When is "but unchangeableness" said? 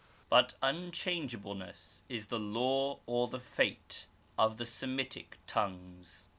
0.31-2.01